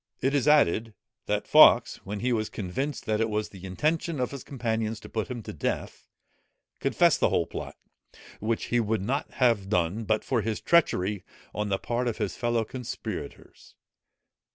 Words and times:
It 0.19 0.33
is 0.33 0.47
added, 0.47 0.95
that 1.27 1.47
Fawkes, 1.47 1.97
when 1.97 2.21
he 2.21 2.33
was 2.33 2.49
convinced 2.49 3.05
that 3.05 3.21
it 3.21 3.29
was 3.29 3.49
the 3.49 3.65
intention 3.67 4.19
of 4.19 4.31
his 4.31 4.43
companions 4.43 4.99
to 5.01 5.09
put 5.09 5.27
him 5.27 5.43
to 5.43 5.53
death, 5.53 6.07
confessed 6.79 7.19
the 7.19 7.29
whole 7.29 7.45
plot, 7.45 7.75
which 8.39 8.65
he 8.73 8.79
would 8.79 9.03
not 9.03 9.29
have 9.33 9.69
done, 9.69 10.05
but 10.05 10.23
for 10.23 10.41
this 10.41 10.59
treachery 10.59 11.23
on 11.53 11.69
the 11.69 11.77
part 11.77 12.07
of 12.07 12.17
his 12.17 12.35
fellow 12.35 12.65
conspirators. 12.65 13.75